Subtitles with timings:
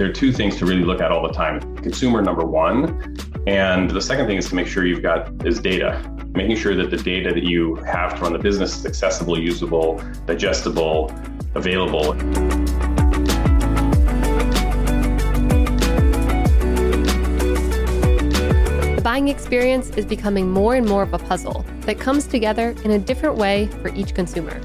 [0.00, 1.60] there are two things to really look at all the time.
[1.76, 3.14] Consumer number one
[3.46, 6.02] and the second thing is to make sure you've got is data.
[6.34, 10.02] Making sure that the data that you have to run the business is accessible usable
[10.24, 11.14] digestible
[11.54, 12.14] available.
[18.94, 22.92] The buying experience is becoming more and more of a puzzle that comes together in
[22.92, 24.62] a different way for each consumer.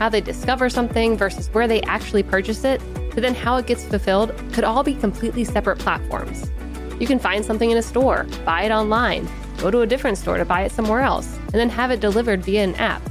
[0.00, 2.82] How they discover something versus where they actually purchase it
[3.14, 6.50] but then how it gets fulfilled could all be completely separate platforms.
[7.00, 9.28] You can find something in a store, buy it online,
[9.58, 12.44] go to a different store to buy it somewhere else, and then have it delivered
[12.44, 13.02] via an app.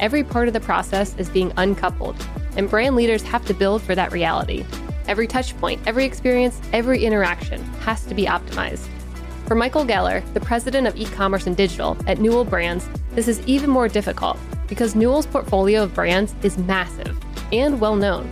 [0.00, 2.16] Every part of the process is being uncoupled,
[2.56, 4.64] and brand leaders have to build for that reality.
[5.08, 8.88] Every touch point, every experience, every interaction has to be optimized.
[9.46, 13.40] For Michael Geller, the president of e commerce and digital at Newell Brands, this is
[13.46, 14.38] even more difficult
[14.68, 17.18] because Newell's portfolio of brands is massive
[17.52, 18.28] and well known.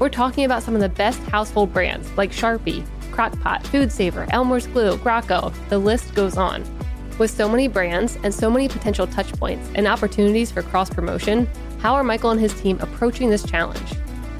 [0.00, 4.66] We're talking about some of the best household brands like Sharpie, Crock-Pot, Food Saver, Elmer's
[4.66, 6.64] Glue, Graco, the list goes on.
[7.16, 11.94] With so many brands and so many potential touchpoints and opportunities for cross promotion, how
[11.94, 13.92] are Michael and his team approaching this challenge?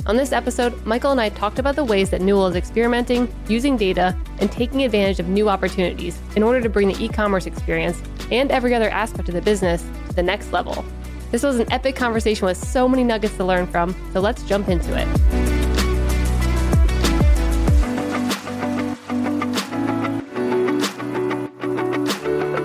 [0.06, 3.76] On this episode, Michael and I talked about the ways that Newell is experimenting, using
[3.76, 8.02] data, and taking advantage of new opportunities in order to bring the e commerce experience
[8.32, 10.84] and every other aspect of the business to the next level.
[11.30, 14.68] This was an epic conversation with so many nuggets to learn from, so let's jump
[14.68, 15.53] into it.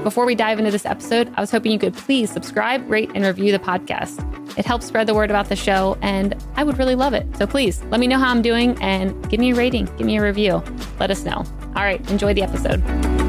[0.09, 3.23] Before we dive into this episode, I was hoping you could please subscribe, rate, and
[3.23, 4.17] review the podcast.
[4.57, 7.27] It helps spread the word about the show, and I would really love it.
[7.37, 10.17] So please let me know how I'm doing and give me a rating, give me
[10.17, 10.63] a review.
[10.99, 11.45] Let us know.
[11.75, 13.28] All right, enjoy the episode.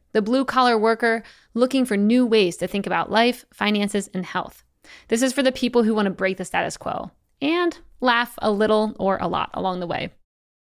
[0.13, 1.23] the blue collar worker
[1.53, 4.63] looking for new ways to think about life, finances, and health.
[5.07, 7.11] This is for the people who want to break the status quo
[7.41, 10.11] and laugh a little or a lot along the way.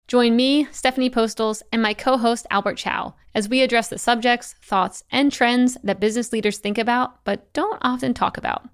[0.09, 4.57] Join me, Stephanie Postles, and my co host, Albert Chow, as we address the subjects,
[4.61, 8.69] thoughts, and trends that business leaders think about but don't often talk about.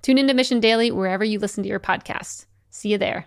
[0.00, 2.46] Tune into Mission Daily wherever you listen to your podcasts.
[2.70, 3.26] See you there.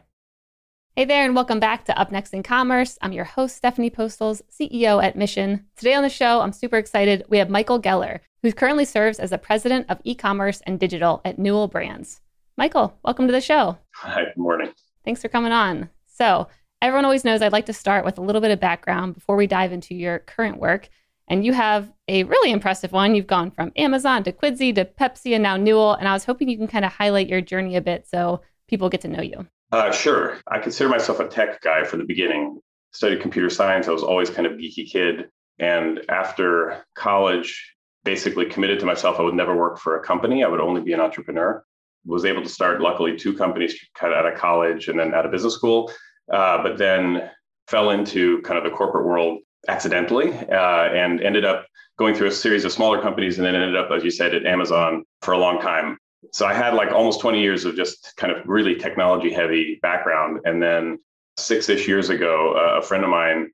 [0.93, 2.97] Hey there, and welcome back to Up Next in Commerce.
[3.01, 5.65] I'm your host, Stephanie Postles, CEO at Mission.
[5.77, 7.23] Today on the show, I'm super excited.
[7.29, 11.21] We have Michael Geller, who currently serves as the president of e commerce and digital
[11.23, 12.19] at Newell Brands.
[12.57, 13.77] Michael, welcome to the show.
[13.95, 14.73] Hi, good morning.
[15.05, 15.89] Thanks for coming on.
[16.07, 16.49] So,
[16.81, 19.47] everyone always knows I'd like to start with a little bit of background before we
[19.47, 20.89] dive into your current work.
[21.29, 23.15] And you have a really impressive one.
[23.15, 25.93] You've gone from Amazon to Quidsi to Pepsi and now Newell.
[25.93, 28.89] And I was hoping you can kind of highlight your journey a bit so people
[28.89, 29.47] get to know you.
[29.71, 30.37] Uh, sure.
[30.47, 32.59] I consider myself a tech guy from the beginning.
[32.91, 33.87] Studied computer science.
[33.87, 35.29] I was always kind of geeky kid.
[35.59, 40.43] And after college, basically committed to myself I would never work for a company.
[40.43, 41.63] I would only be an entrepreneur.
[42.03, 45.25] Was able to start, luckily, two companies kind of out of college and then out
[45.25, 45.91] of business school.
[46.31, 47.29] Uh, but then
[47.67, 51.65] fell into kind of the corporate world accidentally uh, and ended up
[51.97, 54.45] going through a series of smaller companies and then ended up, as you said, at
[54.45, 55.97] Amazon for a long time
[56.31, 60.41] so I had like almost 20 years of just kind of really technology heavy background.
[60.45, 60.99] And then
[61.37, 63.51] six ish years ago, a friend of mine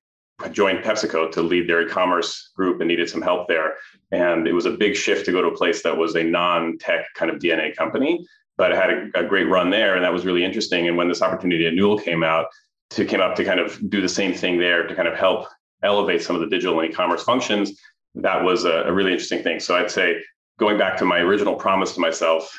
[0.52, 3.76] joined PepsiCo to lead their e-commerce group and needed some help there.
[4.12, 7.06] And it was a big shift to go to a place that was a non-tech
[7.16, 8.26] kind of DNA company,
[8.58, 10.88] but had a, a great run there, and that was really interesting.
[10.88, 12.48] And when this opportunity at Newell came out,
[12.92, 15.48] to came up to kind of do the same thing there to kind of help
[15.84, 17.80] elevate some of the digital and e-commerce functions,
[18.16, 19.60] that was a, a really interesting thing.
[19.60, 20.18] So I'd say
[20.58, 22.52] going back to my original promise to myself,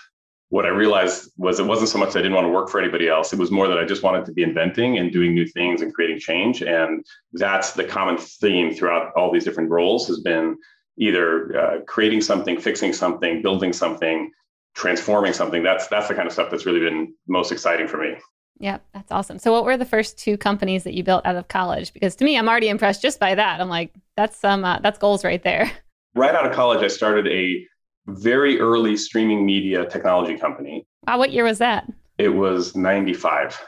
[0.50, 2.80] what I realized was it wasn't so much that I didn't want to work for
[2.80, 3.32] anybody else.
[3.32, 5.92] It was more that I just wanted to be inventing and doing new things and
[5.92, 6.62] creating change.
[6.62, 10.56] And that's the common theme throughout all these different roles has been
[10.96, 14.30] either uh, creating something, fixing something, building something,
[14.74, 15.62] transforming something.
[15.62, 18.14] That's that's the kind of stuff that's really been most exciting for me.
[18.58, 19.38] Yeah, that's awesome.
[19.38, 21.92] So, what were the first two companies that you built out of college?
[21.92, 23.60] Because to me, I'm already impressed just by that.
[23.60, 25.70] I'm like, that's some uh, that's goals right there.
[26.14, 27.64] Right out of college, I started a
[28.08, 30.86] very early streaming media technology company.
[31.06, 31.90] Wow, what year was that?
[32.18, 33.60] It was 95.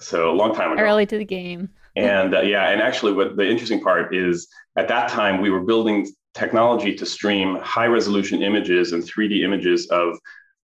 [0.00, 0.82] So a long time ago.
[0.82, 1.70] Early to the game.
[1.96, 5.60] and uh, yeah, and actually, what the interesting part is at that time we were
[5.60, 10.18] building technology to stream high resolution images and 3D images of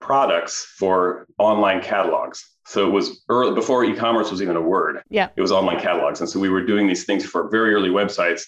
[0.00, 2.46] products for online catalogs.
[2.66, 5.02] So it was early before e-commerce was even a word.
[5.08, 5.28] Yeah.
[5.36, 6.20] It was online catalogs.
[6.20, 8.42] And so we were doing these things for very early websites,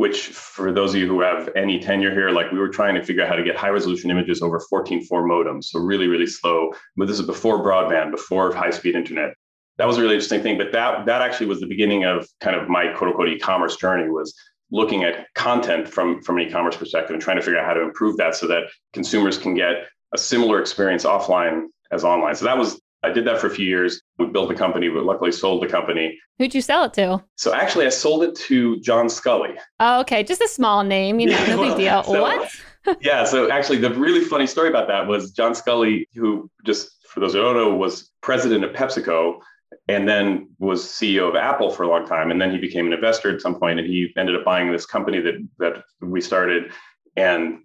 [0.00, 3.04] which for those of you who have any tenure here, like we were trying to
[3.04, 5.64] figure out how to get high resolution images over 14.4 modems.
[5.64, 6.72] So really, really slow.
[6.96, 9.34] But this is before broadband, before high-speed internet.
[9.76, 10.56] That was a really interesting thing.
[10.56, 14.08] But that that actually was the beginning of kind of my quote unquote e-commerce journey
[14.08, 14.34] was
[14.70, 17.82] looking at content from, from an e-commerce perspective and trying to figure out how to
[17.82, 18.62] improve that so that
[18.94, 22.34] consumers can get a similar experience offline as online.
[22.36, 23.99] So that was I did that for a few years.
[24.20, 26.18] We built a company, but luckily sold the company.
[26.38, 27.24] Who'd you sell it to?
[27.36, 29.56] So actually, I sold it to John Sculley.
[29.80, 30.22] Oh, okay.
[30.22, 32.02] Just a small name, you know, yeah, no well, big deal.
[32.02, 32.50] So, what?
[33.00, 33.24] yeah.
[33.24, 37.32] So actually, the really funny story about that was John Sculley, who just for those
[37.32, 39.40] who don't know, was president of PepsiCo
[39.88, 42.30] and then was CEO of Apple for a long time.
[42.30, 44.86] And then he became an investor at some point, and he ended up buying this
[44.86, 46.72] company that that we started,
[47.16, 47.58] and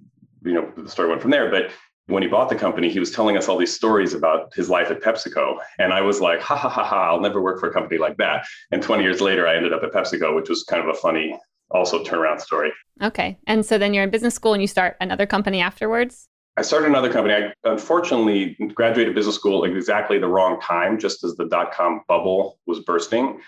[0.43, 1.49] you know the story went from there.
[1.49, 1.71] But
[2.07, 4.91] when he bought the company, he was telling us all these stories about his life
[4.91, 5.57] at PepsiCo.
[5.79, 8.17] And I was like, ha ha ha ha, I'll never work for a company like
[8.17, 8.45] that.
[8.71, 11.37] And 20 years later, I ended up at PepsiCo, which was kind of a funny,
[11.71, 12.71] also turnaround story.
[13.01, 13.37] Okay.
[13.47, 16.27] And so then you're in business school and you start another company afterwards?
[16.57, 17.33] I started another company.
[17.33, 22.01] I unfortunately graduated business school at exactly the wrong time, just as the dot com
[22.07, 23.41] bubble was bursting.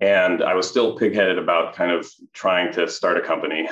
[0.00, 3.68] And I was still pigheaded about kind of trying to start a company.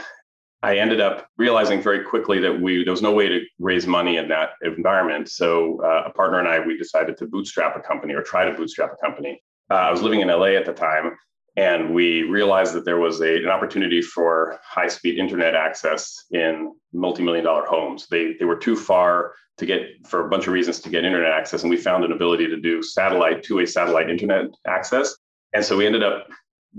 [0.63, 4.17] I ended up realizing very quickly that we there was no way to raise money
[4.17, 5.29] in that environment.
[5.29, 8.57] So uh, a partner and I we decided to bootstrap a company or try to
[8.57, 9.43] bootstrap a company.
[9.71, 11.17] Uh, I was living in LA at the time,
[11.57, 16.73] and we realized that there was a, an opportunity for high speed internet access in
[16.93, 18.07] multi million dollar homes.
[18.09, 21.33] They they were too far to get for a bunch of reasons to get internet
[21.33, 25.17] access, and we found an ability to do satellite two way satellite internet access.
[25.55, 26.29] And so we ended up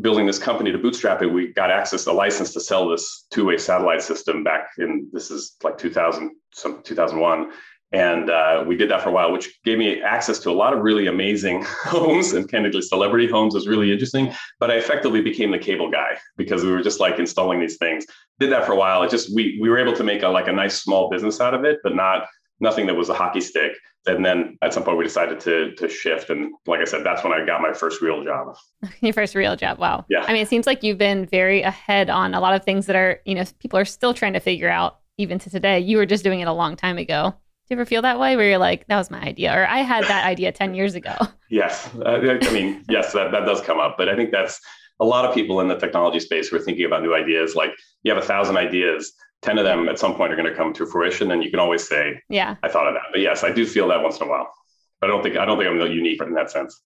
[0.01, 3.57] building this company to bootstrap it, we got access, a license to sell this two-way
[3.57, 7.51] satellite system back in this is like 2000, some 2001,
[7.93, 10.73] and uh, we did that for a while, which gave me access to a lot
[10.73, 14.33] of really amazing homes and candidly celebrity homes was really interesting.
[14.59, 18.05] But I effectively became the cable guy because we were just like installing these things.
[18.39, 19.03] Did that for a while.
[19.03, 21.53] It just we we were able to make a like a nice small business out
[21.53, 22.25] of it, but not
[22.63, 23.73] nothing that was a hockey stick.
[24.07, 26.29] And then at some point we decided to to shift.
[26.29, 28.55] And like I said, that's when I got my first real job.
[29.01, 29.77] Your first real job.
[29.77, 30.05] Wow.
[30.09, 30.23] Yeah.
[30.23, 32.95] I mean, it seems like you've been very ahead on a lot of things that
[32.95, 35.79] are, you know, people are still trying to figure out even to today.
[35.79, 37.35] You were just doing it a long time ago.
[37.67, 39.79] Do you ever feel that way where you're like, that was my idea, or I
[39.79, 41.15] had that idea 10 years ago?
[41.49, 41.87] Yes.
[42.03, 43.93] Uh, I mean, yes, that, that does come up.
[43.95, 44.59] But I think that's
[44.99, 47.53] a lot of people in the technology space who are thinking about new ideas.
[47.53, 47.69] Like
[48.01, 49.13] you have a thousand ideas
[49.43, 51.59] 10 of them at some point are going to come to fruition and you can
[51.59, 52.55] always say yeah.
[52.63, 53.03] I thought of that.
[53.11, 54.51] But yes i do feel that once in a while.
[54.99, 56.81] But i don't think i don't think i'm unique in that sense.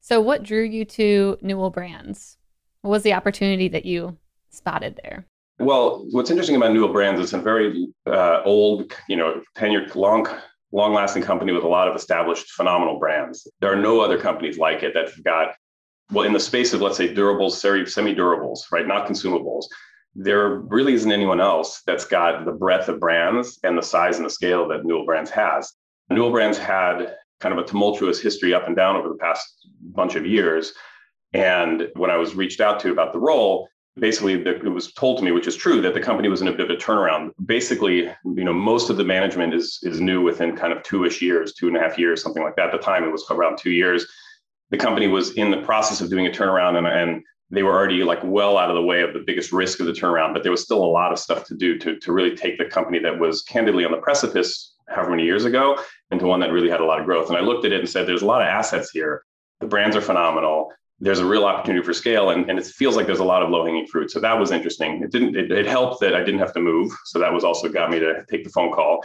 [0.00, 2.36] So what drew you to newell brands?
[2.82, 4.18] What was the opportunity that you
[4.50, 5.26] spotted there?
[5.58, 10.26] Well what's interesting about newell brands is a very uh, old you know tenured long
[10.72, 13.46] long lasting company with a lot of established phenomenal brands.
[13.60, 15.54] There are no other companies like it that have got
[16.10, 17.52] well in the space of let's say durables
[17.88, 19.64] semi durables right not consumables
[20.14, 24.26] there really isn't anyone else that's got the breadth of brands and the size and
[24.26, 25.72] the scale that Newell Brands has.
[26.10, 30.14] Newell Brands had kind of a tumultuous history up and down over the past bunch
[30.14, 30.74] of years.
[31.32, 35.24] And when I was reached out to about the role, basically it was told to
[35.24, 37.30] me, which is true, that the company was in a bit of a turnaround.
[37.44, 41.54] Basically, you know, most of the management is is new within kind of two-ish years,
[41.54, 42.66] two and a half years, something like that.
[42.66, 44.06] At the time, it was around two years.
[44.70, 47.22] The company was in the process of doing a turnaround, and, and
[47.52, 49.92] they were already like well out of the way of the biggest risk of the
[49.92, 52.56] turnaround, but there was still a lot of stuff to do to, to really take
[52.56, 55.78] the company that was candidly on the precipice however many years ago
[56.10, 57.28] into one that really had a lot of growth.
[57.28, 59.22] And I looked at it and said, there's a lot of assets here.
[59.60, 60.72] The brands are phenomenal.
[60.98, 63.50] There's a real opportunity for scale, and, and it feels like there's a lot of
[63.50, 64.10] low hanging fruit.
[64.10, 65.02] So that was interesting.
[65.02, 65.36] It didn't.
[65.36, 66.92] It, it helped that I didn't have to move.
[67.06, 69.04] So that was also got me to take the phone call.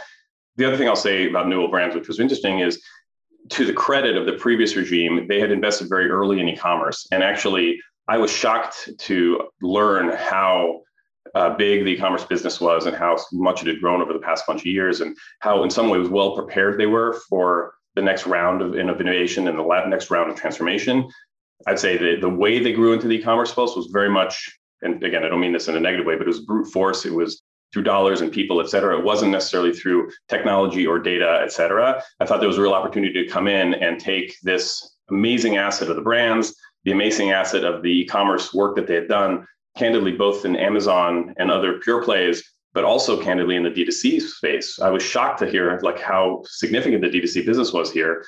[0.56, 2.80] The other thing I'll say about Newell Brands, which was interesting, is
[3.50, 7.22] to the credit of the previous regime, they had invested very early in e-commerce, and
[7.22, 10.80] actually I was shocked to learn how
[11.34, 14.46] uh, big the e-commerce business was and how much it had grown over the past
[14.46, 18.26] bunch of years and how in some ways well prepared they were for the next
[18.26, 21.06] round of innovation and the next round of transformation.
[21.66, 25.24] I'd say the way they grew into the e-commerce space was very much, and again,
[25.24, 27.04] I don't mean this in a negative way, but it was brute force.
[27.04, 28.96] It was through dollars and people, et cetera.
[28.96, 32.02] It wasn't necessarily through technology or data, et cetera.
[32.20, 35.90] I thought there was a real opportunity to come in and take this amazing asset
[35.90, 36.54] of the brands,
[36.88, 41.34] the amazing asset of the e-commerce work that they had done, candidly, both in Amazon
[41.36, 42.42] and other pure plays,
[42.72, 44.80] but also candidly in the D2C space.
[44.80, 48.24] I was shocked to hear like how significant the D2C business was here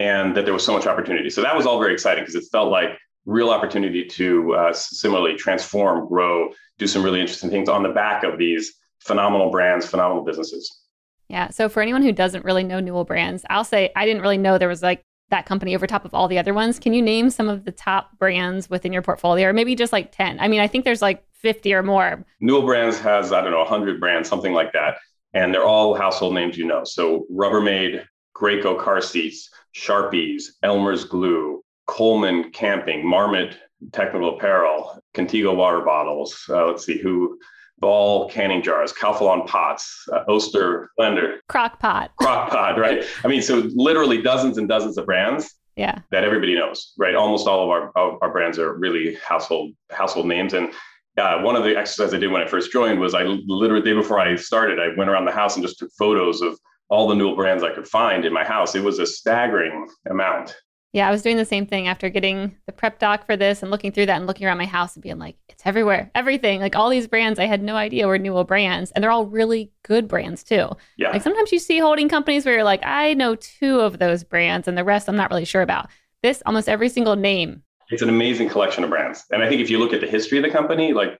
[0.00, 1.28] and that there was so much opportunity.
[1.28, 5.36] So that was all very exciting because it felt like real opportunity to uh, similarly
[5.36, 6.48] transform, grow,
[6.78, 10.80] do some really interesting things on the back of these phenomenal brands, phenomenal businesses.
[11.28, 11.50] Yeah.
[11.50, 14.56] So for anyone who doesn't really know Newell Brands, I'll say I didn't really know
[14.56, 16.78] there was like that company over top of all the other ones.
[16.78, 20.12] Can you name some of the top brands within your portfolio or maybe just like
[20.12, 20.40] 10?
[20.40, 22.24] I mean, I think there's like 50 or more.
[22.40, 24.98] Newell Brands has, I don't know, 100 brands, something like that.
[25.34, 26.84] And they're all household names you know.
[26.84, 28.04] So Rubbermaid,
[28.34, 33.56] Graco car seats, Sharpies, Elmer's glue, Coleman camping, Marmot
[33.92, 36.44] technical apparel, Contigo water bottles.
[36.48, 37.38] Uh, let's see who
[37.80, 43.04] Ball canning jars, Calphalon pots, uh, Oster blender, crock pot, crock pot, right?
[43.24, 45.54] I mean, so literally dozens and dozens of brands.
[45.76, 46.00] Yeah.
[46.10, 47.14] That everybody knows, right?
[47.14, 50.52] Almost all of our of our brands are really household household names.
[50.52, 50.72] And
[51.16, 53.90] uh, one of the exercises I did when I first joined was I literally the
[53.90, 56.58] day before I started, I went around the house and just took photos of
[56.90, 58.74] all the Newell brands I could find in my house.
[58.74, 60.56] It was a staggering amount.
[60.94, 63.70] Yeah, I was doing the same thing after getting the prep doc for this and
[63.70, 66.60] looking through that and looking around my house and being like, it's everywhere, everything.
[66.60, 69.70] Like all these brands, I had no idea were Newell brands, and they're all really
[69.82, 70.70] good brands too.
[70.96, 71.10] Yeah.
[71.10, 74.66] Like sometimes you see holding companies where you're like, I know two of those brands,
[74.66, 75.88] and the rest I'm not really sure about.
[76.22, 77.62] This almost every single name.
[77.90, 80.38] It's an amazing collection of brands, and I think if you look at the history
[80.38, 81.18] of the company, like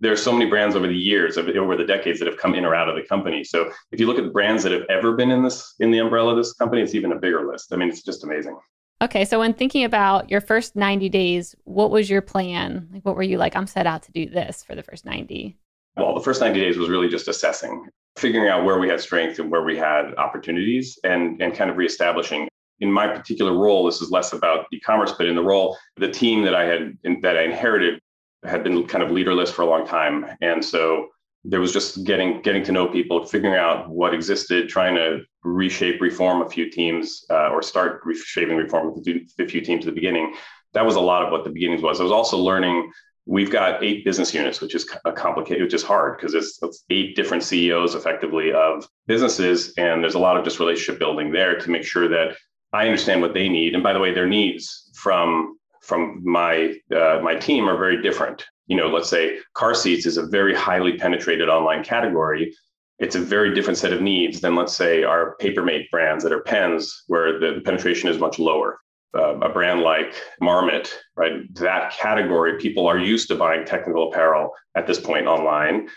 [0.00, 2.64] there are so many brands over the years, over the decades that have come in
[2.64, 3.44] or out of the company.
[3.44, 5.98] So if you look at the brands that have ever been in this in the
[5.98, 7.72] umbrella of this company, it's even a bigger list.
[7.72, 8.58] I mean, it's just amazing.
[9.02, 12.88] Okay, so when thinking about your first 90 days, what was your plan?
[12.92, 15.56] Like what were you like, I'm set out to do this for the first 90?
[15.96, 19.38] Well, the first 90 days was really just assessing, figuring out where we had strength
[19.38, 22.48] and where we had opportunities and and kind of reestablishing
[22.80, 26.42] in my particular role, this is less about e-commerce, but in the role, the team
[26.44, 28.00] that I had that I inherited
[28.44, 31.08] had been kind of leaderless for a long time, and so
[31.44, 36.00] there was just getting getting to know people, figuring out what existed, trying to reshape,
[36.00, 40.34] reform a few teams, uh, or start reshaping, reform a few teams at the beginning.
[40.74, 41.98] That was a lot of what the beginnings was.
[41.98, 42.92] I was also learning.
[43.26, 46.84] We've got eight business units, which is a complicated, which is hard because it's, it's
[46.90, 51.58] eight different CEOs effectively of businesses, and there's a lot of just relationship building there
[51.58, 52.36] to make sure that
[52.72, 53.74] I understand what they need.
[53.74, 58.44] And by the way, their needs from from my uh, my team are very different
[58.70, 62.54] you know, let's say car seats is a very highly penetrated online category.
[63.00, 66.42] It's a very different set of needs than, let's say, our Papermate brands that are
[66.42, 68.78] pens, where the, penetration is much lower.
[69.12, 71.52] Uh, a brand like Marmot, right?
[71.56, 75.88] That category, people are used to buying technical apparel at this point online.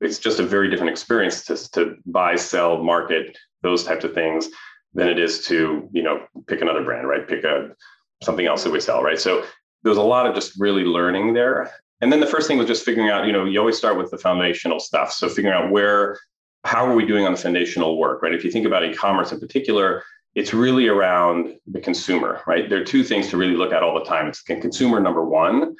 [0.00, 4.48] It's just a very different experience to, to buy, sell, market those types of things
[4.94, 7.26] than it is to, you know, pick another brand, right?
[7.26, 7.70] Pick a
[8.22, 9.18] something else that we sell, right?
[9.18, 9.44] So
[9.82, 11.72] there's a lot of just really learning there.
[12.00, 14.10] And then the first thing was just figuring out, you know, you always start with
[14.10, 15.12] the foundational stuff.
[15.12, 16.18] So figuring out where,
[16.64, 18.34] how are we doing on the foundational work, right?
[18.34, 20.02] If you think about e-commerce in particular,
[20.34, 22.68] it's really around the consumer, right?
[22.70, 24.28] There are two things to really look at all the time.
[24.28, 25.74] It's consumer number one.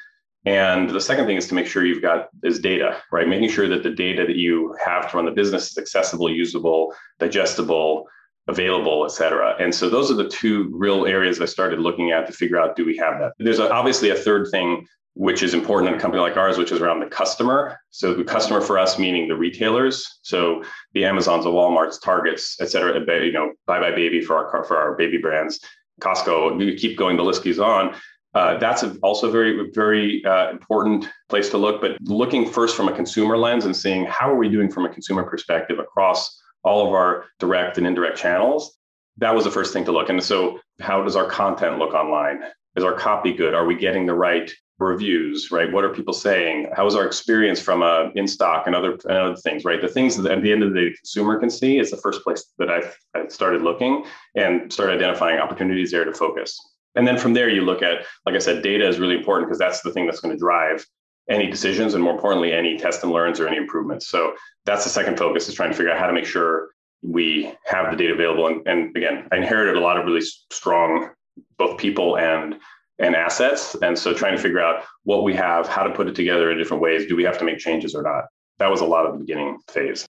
[0.45, 3.27] And the second thing is to make sure you've got is data, right?
[3.27, 6.93] Making sure that the data that you have to run the business is accessible, usable,
[7.19, 8.07] digestible,
[8.47, 9.55] available, et cetera.
[9.59, 12.75] And so those are the two real areas I started looking at to figure out
[12.75, 13.33] do we have that?
[13.37, 16.71] There's a, obviously a third thing which is important in a company like ours, which
[16.71, 17.79] is around the customer.
[17.89, 20.19] So the customer for us, meaning the retailers.
[20.21, 20.63] So
[20.93, 22.99] the Amazons, the Walmarts, Targets, et cetera.
[23.23, 25.59] You know, Buy Buy Baby for our for our baby brands,
[26.01, 26.57] Costco.
[26.57, 27.17] We keep going.
[27.17, 27.95] The list goes on.
[28.33, 31.81] Uh, that's also very very uh, important place to look.
[31.81, 34.89] But looking first from a consumer lens and seeing how are we doing from a
[34.89, 38.77] consumer perspective across all of our direct and indirect channels.
[39.17, 40.09] That was the first thing to look.
[40.09, 42.43] And so, how does our content look online?
[42.77, 43.53] Is our copy good?
[43.53, 44.49] Are we getting the right
[44.87, 45.71] reviews, right?
[45.71, 46.69] What are people saying?
[46.73, 49.81] How is our experience from uh, in stock and other and other things, right?
[49.81, 51.97] The things that at the end of the day, the consumer can see is the
[51.97, 56.59] first place that I've, i started looking and started identifying opportunities there to focus.
[56.95, 59.59] And then from there, you look at, like I said, data is really important because
[59.59, 60.85] that's the thing that's going to drive
[61.29, 64.07] any decisions and more importantly, any test and learns or any improvements.
[64.07, 64.33] So
[64.65, 66.69] that's the second focus is trying to figure out how to make sure
[67.01, 68.47] we have the data available.
[68.47, 71.09] And, and again, I inherited a lot of really strong
[71.57, 72.59] both people and
[73.01, 73.75] and assets.
[73.81, 76.57] And so trying to figure out what we have, how to put it together in
[76.57, 77.07] different ways.
[77.07, 78.25] Do we have to make changes or not?
[78.59, 80.05] That was a lot of the beginning phase.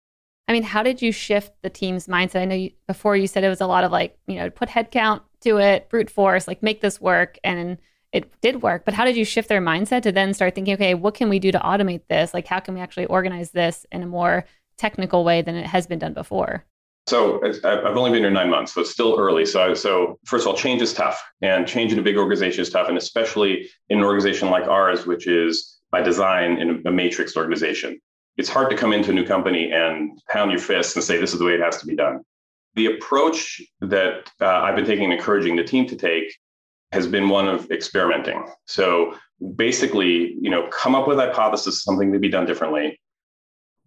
[0.48, 2.40] I mean, how did you shift the team's mindset?
[2.40, 4.68] I know you, before you said it was a lot of like, you know, put
[4.68, 7.38] headcount to it, brute force, like make this work.
[7.44, 7.78] And
[8.12, 8.84] it did work.
[8.84, 11.38] But how did you shift their mindset to then start thinking, okay, what can we
[11.38, 12.34] do to automate this?
[12.34, 14.44] Like, how can we actually organize this in a more
[14.78, 16.64] technical way than it has been done before?
[17.10, 19.44] So I've only been here nine months, so it's still early.
[19.44, 22.70] So, so first of all, change is tough, and change in a big organization is
[22.70, 27.36] tough, and especially in an organization like ours, which is by design in a matrix
[27.36, 28.00] organization.
[28.36, 31.32] It's hard to come into a new company and pound your fist and say this
[31.32, 32.20] is the way it has to be done.
[32.76, 36.32] The approach that uh, I've been taking and encouraging the team to take
[36.92, 38.46] has been one of experimenting.
[38.66, 39.16] So
[39.56, 43.00] basically, you know, come up with hypothesis, something to be done differently.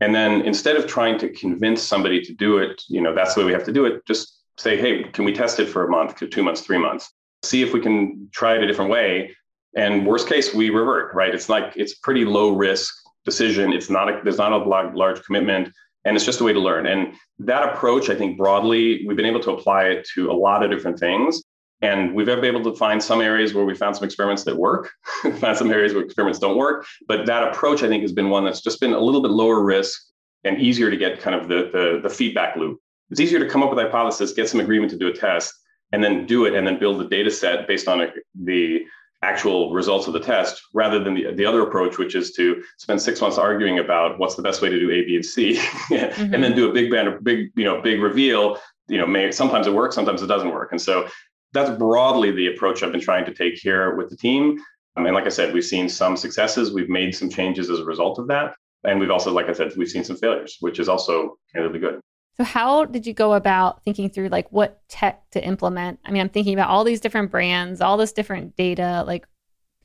[0.03, 3.39] And then instead of trying to convince somebody to do it, you know, that's the
[3.39, 5.89] way we have to do it, just say, hey, can we test it for a
[5.89, 7.09] month, two months, three months?
[7.41, 9.33] See if we can try it a different way.
[9.77, 11.33] And worst case, we revert, right?
[11.33, 12.93] It's like it's pretty low risk
[13.23, 13.71] decision.
[13.71, 15.69] It's not a, there's not a large commitment,
[16.03, 16.85] and it's just a way to learn.
[16.85, 20.63] And that approach, I think, broadly, we've been able to apply it to a lot
[20.63, 21.41] of different things.
[21.83, 24.89] And we've been able to find some areas where we found some experiments that work,
[25.39, 26.85] found some areas where experiments don't work.
[27.07, 29.61] But that approach, I think, has been one that's just been a little bit lower
[29.61, 30.01] risk
[30.45, 32.79] and easier to get kind of the, the, the feedback loop.
[33.11, 35.53] It's easier to come up with a hypothesis, get some agreement to do a test,
[35.91, 38.85] and then do it, and then build a data set based on a, the
[39.21, 43.01] actual results of the test, rather than the, the other approach, which is to spend
[43.01, 46.33] six months arguing about what's the best way to do A, B, and C, mm-hmm.
[46.33, 48.57] and then do a big band, big you know, big reveal.
[48.87, 51.07] You know, may, sometimes it works, sometimes it doesn't work, and so
[51.53, 54.51] that's broadly the approach I've been trying to take here with the team.
[54.51, 54.57] Um,
[54.97, 56.73] I mean, like I said, we've seen some successes.
[56.73, 58.55] We've made some changes as a result of that.
[58.83, 61.99] And we've also, like I said, we've seen some failures, which is also candidly good.
[62.35, 65.99] So how did you go about thinking through like what tech to implement?
[66.03, 69.03] I mean, I'm thinking about all these different brands, all this different data.
[69.05, 69.27] Like,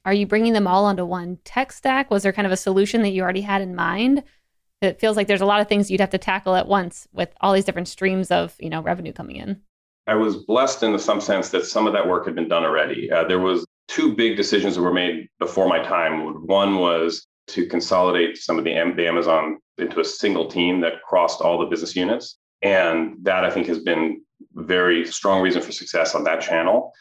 [0.04, 2.10] are you bringing them all onto one tech stack?
[2.10, 4.24] Was there kind of a solution that you already had in mind?
[4.80, 7.30] It feels like there's a lot of things you'd have to tackle at once with
[7.40, 9.60] all these different streams of, you know, revenue coming in.
[10.08, 13.12] I was blessed in some sense that some of that work had been done already.
[13.12, 16.46] Uh, there was two big decisions that were made before my time.
[16.46, 21.42] One was to consolidate some of the, the Amazon into a single team that crossed
[21.42, 24.22] all the business units, and that I think has been
[24.54, 26.92] very strong reason for success on that channel.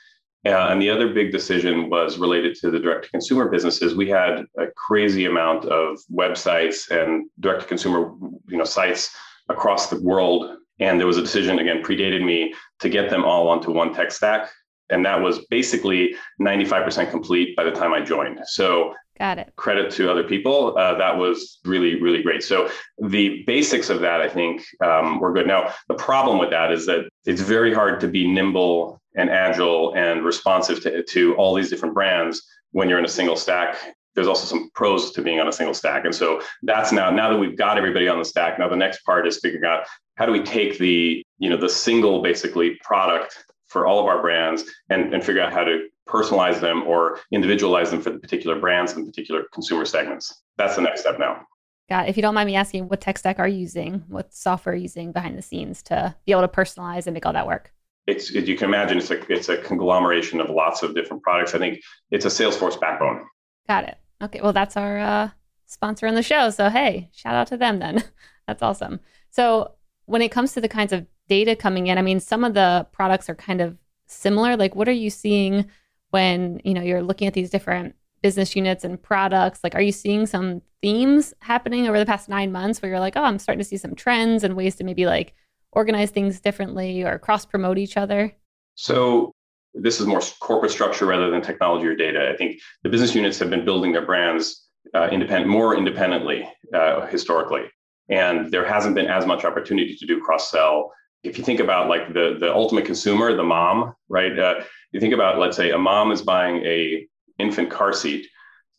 [0.46, 3.96] Uh, and the other big decision was related to the direct to consumer businesses.
[3.96, 8.12] We had a crazy amount of websites and direct to consumer,
[8.50, 9.16] you know, sites
[9.50, 13.48] across the world and there was a decision, again, predated me to get them all
[13.48, 14.50] onto one tech stack.
[14.90, 18.40] And that was basically 95% complete by the time I joined.
[18.46, 19.52] So, got it.
[19.58, 20.78] Credit to other people.
[20.78, 22.42] Uh, that was really, really great.
[22.42, 25.48] So, the basics of that, I think, um, were good.
[25.48, 29.94] Now, the problem with that is that it's very hard to be nimble and agile
[29.96, 33.78] and responsive to, to all these different brands when you're in a single stack
[34.18, 36.04] there's also some pros to being on a single stack.
[36.04, 39.04] And so that's now, now that we've got everybody on the stack, now the next
[39.04, 39.86] part is figuring out
[40.18, 44.22] how do we take the, you know, the single basically product for all of our
[44.22, 48.60] brands and, and figure out how to personalize them or individualize them for the particular
[48.60, 50.44] brands and particular consumer segments.
[50.58, 51.46] That's the next step now.
[51.90, 54.04] Yeah, if you don't mind me asking, what tech stack are you using?
[54.08, 57.26] What software are you using behind the scenes to be able to personalize and make
[57.26, 57.72] all that work?
[58.08, 61.54] It's you can imagine it's a it's a conglomeration of lots of different products.
[61.54, 63.26] I think it's a Salesforce backbone.
[63.68, 63.98] Got it.
[64.22, 65.30] Okay, well, that's our uh,
[65.66, 66.50] sponsor on the show.
[66.50, 68.04] So, hey, shout out to them then.
[68.48, 69.02] that's awesome.
[69.30, 69.74] So,
[70.08, 72.88] when it comes to the kinds of data coming in, I mean, some of the
[72.92, 74.58] products are kind of similar.
[74.58, 75.70] Like, what are you seeing
[76.10, 79.60] when you know you're looking at these different business units and products?
[79.64, 83.18] Like, are you seeing some themes happening over the past nine months where you're like,
[83.18, 85.34] oh, I'm starting to see some trends and ways to maybe like
[85.74, 88.34] organize things differently or cross promote each other?
[88.76, 89.32] So,
[89.74, 92.32] this is more corporate structure rather than technology or data.
[92.34, 97.06] I think the business units have been building their brands uh, independent, more independently uh,
[97.08, 97.64] historically,
[98.10, 100.92] and there hasn't been as much opportunity to do cross sell.
[101.24, 104.38] If you think about like the the ultimate consumer, the mom, right?
[104.38, 107.08] Uh, you think about let's say a mom is buying a
[107.40, 108.28] infant car seat.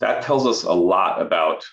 [0.01, 1.65] That tells us a lot about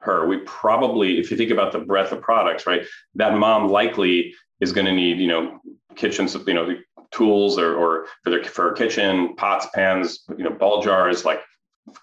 [0.00, 0.26] her.
[0.26, 4.72] We probably, if you think about the breadth of products, right, that mom likely is
[4.72, 5.60] going to need, you know,
[5.96, 6.76] kitchen, you know,
[7.10, 11.40] tools or, or for their for kitchen, pots, pans, you know, ball jars, like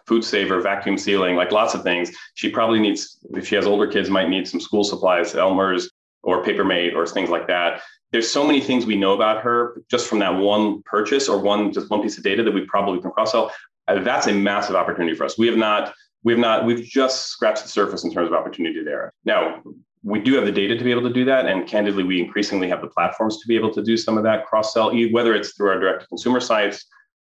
[0.07, 2.11] food saver, vacuum sealing, like lots of things.
[2.35, 5.89] She probably needs, if she has older kids, might need some school supplies, Elmer's
[6.23, 7.81] or Papermate or things like that.
[8.11, 11.71] There's so many things we know about her just from that one purchase or one
[11.71, 13.51] just one piece of data that we probably can cross sell.
[13.87, 15.37] Uh, that's a massive opportunity for us.
[15.37, 15.93] We have not,
[16.23, 19.11] we have not, we've just scratched the surface in terms of opportunity there.
[19.25, 19.61] Now,
[20.03, 21.45] we do have the data to be able to do that.
[21.45, 24.45] And candidly, we increasingly have the platforms to be able to do some of that
[24.45, 26.85] cross sell, whether it's through our direct to consumer sites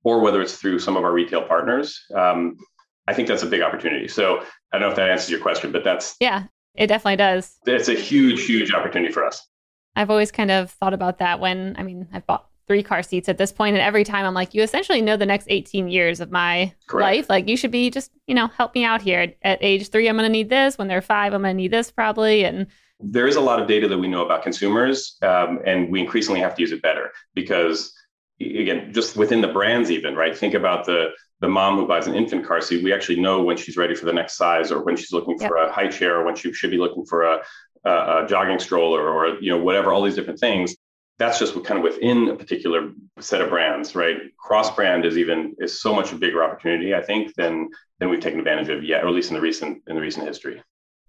[0.04, 2.00] or whether it's through some of our retail partners.
[2.16, 2.58] Um,
[3.08, 4.08] I think that's a big opportunity.
[4.08, 4.40] So
[4.72, 6.16] I don't know if that answers your question, but that's.
[6.20, 6.44] Yeah,
[6.76, 7.58] it definitely does.
[7.66, 9.46] It's a huge, huge opportunity for us.
[9.96, 13.28] I've always kind of thought about that when, I mean, I've bought three car seats
[13.28, 16.20] at this point and every time i'm like you essentially know the next 18 years
[16.20, 17.04] of my Correct.
[17.04, 20.08] life like you should be just you know help me out here at age three
[20.08, 22.68] i'm going to need this when they're five i'm going to need this probably and
[23.00, 26.40] there is a lot of data that we know about consumers um, and we increasingly
[26.40, 27.92] have to use it better because
[28.40, 31.10] again just within the brands even right think about the
[31.42, 34.06] the mom who buys an infant car seat we actually know when she's ready for
[34.06, 35.50] the next size or when she's looking yep.
[35.50, 37.42] for a high chair or when she should be looking for a,
[37.86, 37.90] a,
[38.24, 40.76] a jogging stroller or you know whatever all these different things
[41.20, 44.16] that's just kind of within a particular set of brands, right?
[44.38, 48.22] Cross brand is even is so much a bigger opportunity, I think, than than we've
[48.22, 50.64] taken advantage of yet, or at least in the recent in the recent history.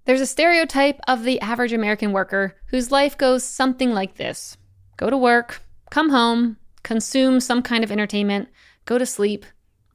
[0.04, 4.56] There's a stereotype of the average American worker whose life goes something like this:
[4.96, 8.48] go to work, come home, consume some kind of entertainment,
[8.84, 9.44] go to sleep,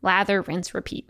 [0.02, 1.10] lather, rinse, repeat.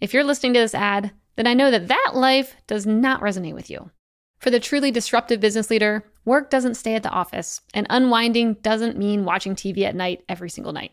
[0.00, 3.54] If you're listening to this ad, then I know that that life does not resonate
[3.54, 3.90] with you.
[4.38, 8.96] For the truly disruptive business leader, work doesn't stay at the office, and unwinding doesn't
[8.96, 10.92] mean watching TV at night every single night.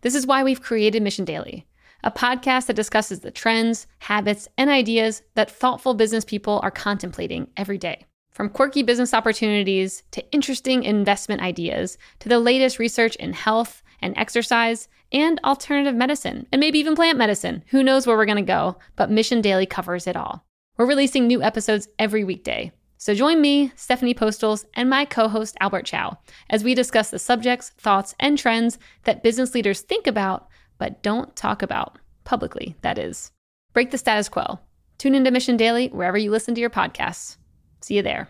[0.00, 1.66] This is why we've created Mission Daily,
[2.02, 7.48] a podcast that discusses the trends, habits, and ideas that thoughtful business people are contemplating
[7.56, 8.06] every day.
[8.38, 14.16] From quirky business opportunities to interesting investment ideas to the latest research in health and
[14.16, 17.64] exercise and alternative medicine, and maybe even plant medicine.
[17.70, 20.44] Who knows where we're going to go, but Mission Daily covers it all.
[20.76, 22.70] We're releasing new episodes every weekday.
[22.96, 26.16] So join me, Stephanie Postles, and my co host Albert Chow
[26.48, 30.46] as we discuss the subjects, thoughts, and trends that business leaders think about
[30.78, 33.32] but don't talk about publicly, that is.
[33.72, 34.60] Break the status quo.
[34.96, 37.37] Tune into Mission Daily wherever you listen to your podcasts.
[37.80, 38.28] See you there.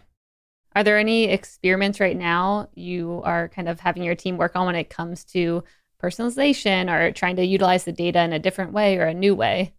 [0.74, 4.66] Are there any experiments right now you are kind of having your team work on
[4.66, 5.64] when it comes to
[6.02, 9.74] personalization or trying to utilize the data in a different way or a new way?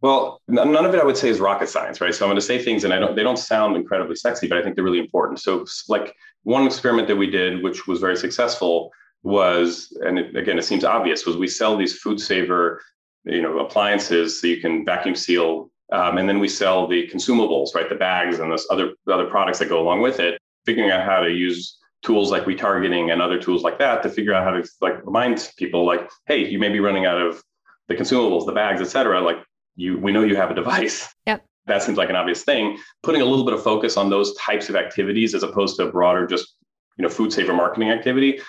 [0.00, 2.14] Well, none of it I would say is rocket science, right?
[2.14, 4.56] So I'm going to say things and I don't they don't sound incredibly sexy, but
[4.56, 5.40] I think they're really important.
[5.40, 8.90] So like one experiment that we did which was very successful
[9.22, 12.80] was and it, again it seems obvious was we sell these food saver
[13.24, 17.74] you know appliances so you can vacuum seal um, and then we sell the consumables
[17.74, 21.04] right the bags and those other other products that go along with it figuring out
[21.04, 24.50] how to use tools like retargeting and other tools like that to figure out how
[24.50, 27.42] to like remind people like hey you may be running out of
[27.88, 29.38] the consumables the bags et cetera like
[29.78, 31.14] you we know you have a device.
[31.26, 31.44] Yep.
[31.66, 32.78] That seems like an obvious thing.
[33.02, 35.92] Putting a little bit of focus on those types of activities as opposed to a
[35.92, 36.54] broader just
[36.98, 38.40] you know food saver marketing activity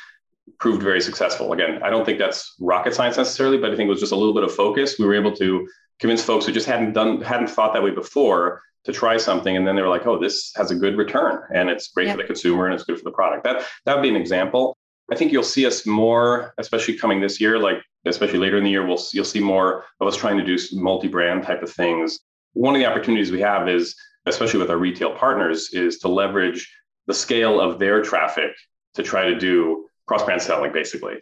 [0.60, 1.54] proved very successful.
[1.54, 4.16] Again, I don't think that's rocket science necessarily, but I think it was just a
[4.16, 4.98] little bit of focus.
[4.98, 5.68] We were able to
[6.00, 9.68] convince folks who just hadn't done hadn't thought that way before to try something and
[9.68, 12.16] then they were like, "Oh, this has a good return and it's great yep.
[12.16, 14.78] for the consumer and it's good for the product." That that would be an example.
[15.12, 18.70] I think you'll see us more, especially coming this year, like especially later in the
[18.70, 22.20] year, we'll you'll see more of us trying to do multi-brand type of things.
[22.54, 26.72] One of the opportunities we have is, especially with our retail partners, is to leverage
[27.08, 28.52] the scale of their traffic
[28.96, 31.18] to try to do cross-brand selling, basically.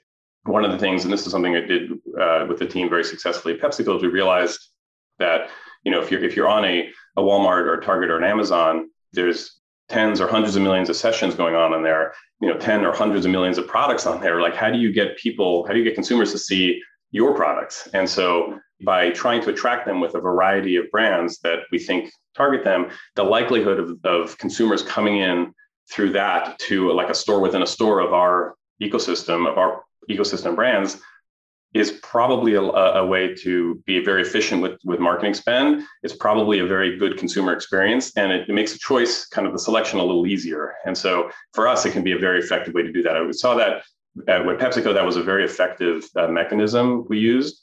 [0.47, 3.03] One of the things, and this is something I did uh, with the team very
[3.03, 4.59] successfully at PepsiCo, is we realized
[5.19, 5.49] that
[5.83, 8.23] you know if you're if you're on a, a Walmart or a Target or an
[8.23, 12.57] Amazon, there's tens or hundreds of millions of sessions going on in there you know
[12.57, 14.41] 10 or hundreds of millions of products on there.
[14.41, 16.81] Like how do you get people how do you get consumers to see
[17.11, 17.87] your products?
[17.93, 22.11] And so by trying to attract them with a variety of brands that we think
[22.35, 25.51] target them the likelihood of, of consumers coming in
[25.89, 30.55] through that to like a store within a store of our ecosystem of our ecosystem
[30.55, 30.99] brands
[31.73, 35.83] is probably a, a, way to be very efficient with, with marketing spend.
[36.01, 39.53] It's probably a very good consumer experience and it, it, makes a choice, kind of
[39.53, 40.75] the selection a little easier.
[40.85, 43.21] And so for us, it can be a very effective way to do that.
[43.25, 43.83] We saw that
[44.27, 47.61] at, with PepsiCo, that was a very effective uh, mechanism we used.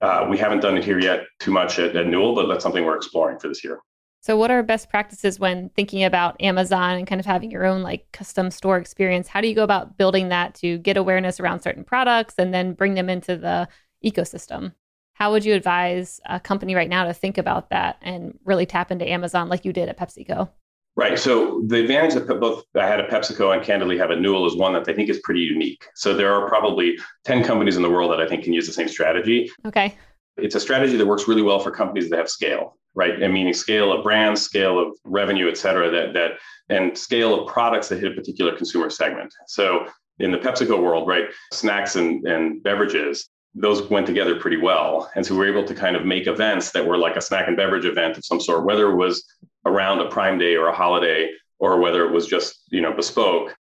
[0.00, 2.84] Uh, we haven't done it here yet too much at, at Newell, but that's something
[2.84, 3.80] we're exploring for this year.
[4.22, 7.82] So, what are best practices when thinking about Amazon and kind of having your own
[7.82, 9.28] like custom store experience?
[9.28, 12.74] How do you go about building that to get awareness around certain products and then
[12.74, 13.66] bring them into the
[14.04, 14.74] ecosystem?
[15.14, 18.90] How would you advise a company right now to think about that and really tap
[18.90, 20.50] into Amazon like you did at PepsiCo?
[20.96, 21.18] Right.
[21.18, 24.56] So the advantage that both I had at PepsiCo and candidly have at Newell is
[24.56, 25.86] one that I think is pretty unique.
[25.94, 28.72] So there are probably 10 companies in the world that I think can use the
[28.72, 29.50] same strategy.
[29.64, 29.96] Okay.
[30.42, 33.22] It's a strategy that works really well for companies that have scale right?
[33.22, 36.32] And meaning scale of brands, scale of revenue, et cetera, that, that,
[36.68, 39.32] and scale of products that hit a particular consumer segment.
[39.46, 39.86] So
[40.18, 45.10] in the PepsiCo world, right, snacks and, and beverages, those went together pretty well.
[45.14, 47.48] And so we were able to kind of make events that were like a snack
[47.48, 49.24] and beverage event of some sort, whether it was
[49.66, 53.54] around a prime day or a holiday, or whether it was just, you know, bespoke.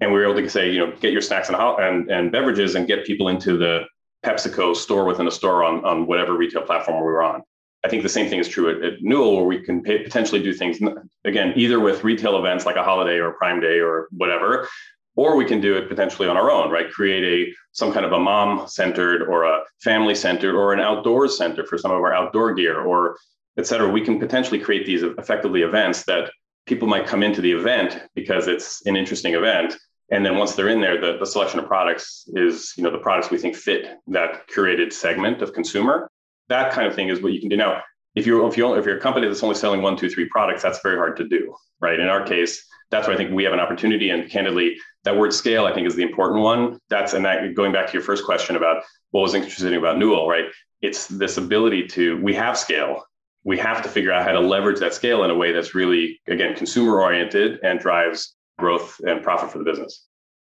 [0.00, 2.74] And we were able to say, you know, get your snacks and, and, and beverages
[2.74, 3.84] and get people into the
[4.24, 7.42] PepsiCo store within a store on, on whatever retail platform we were on.
[7.84, 10.42] I think the same thing is true at, at Newell, where we can pay, potentially
[10.42, 10.78] do things
[11.24, 14.68] again, either with retail events like a holiday or Prime Day or whatever,
[15.14, 16.90] or we can do it potentially on our own, right?
[16.90, 21.38] Create a some kind of a mom centered or a family centered or an outdoors
[21.38, 23.16] center for some of our outdoor gear or
[23.56, 23.88] et cetera.
[23.88, 26.30] We can potentially create these effectively events that
[26.66, 29.76] people might come into the event because it's an interesting event.
[30.10, 32.98] And then once they're in there, the, the selection of products is, you know, the
[32.98, 36.10] products we think fit that curated segment of consumer
[36.48, 37.82] that kind of thing is what you can do now.
[38.14, 40.62] If you're if you if you're a company that's only selling one, two, three products,
[40.62, 41.98] that's very hard to do, right?
[41.98, 44.10] In our case, that's where I think we have an opportunity.
[44.10, 46.78] And candidly, that word scale, I think, is the important one.
[46.88, 50.28] That's and that going back to your first question about what was interesting about Newell,
[50.28, 50.46] right?
[50.80, 53.04] It's this ability to we have scale.
[53.44, 56.20] We have to figure out how to leverage that scale in a way that's really,
[56.26, 60.06] again, consumer oriented and drives growth and profit for the business.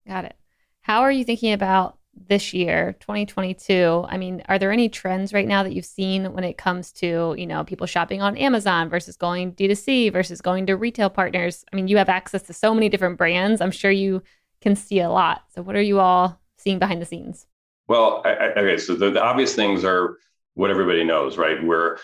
[0.07, 0.35] Got it.
[0.81, 5.47] How are you thinking about this year 2022 i mean are there any trends right
[5.47, 9.15] now that you've seen when it comes to you know people shopping on amazon versus
[9.15, 11.63] going d2c versus going to retail partners?
[11.71, 13.61] I mean you have access to so many different brands.
[13.61, 14.23] I'm sure you
[14.61, 15.43] can see a lot.
[15.53, 17.45] So what are you all seeing behind the scenes?
[17.87, 20.17] Well I, I, okay so the, the, obvious things are
[20.55, 21.63] what everybody knows right?
[21.63, 21.99] Where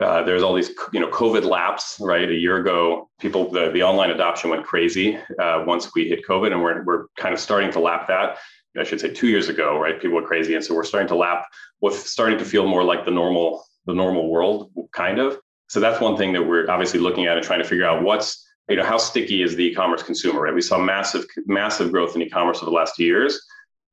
[0.00, 3.82] uh, there's all these you know covid laps right a year ago people the, the
[3.82, 7.70] online adoption went crazy uh, once we hit covid and we're, we're kind of starting
[7.70, 8.38] to lap that
[8.78, 10.00] I should say two years ago, right?
[10.00, 10.54] People were crazy.
[10.54, 11.46] And so we're starting to lap
[11.80, 15.38] what's starting to feel more like the normal, the normal world kind of.
[15.68, 18.44] So that's one thing that we're obviously looking at and trying to figure out what's,
[18.68, 20.54] you know, how sticky is the e-commerce consumer, right?
[20.54, 23.40] We saw massive, massive growth in e-commerce over the last two years.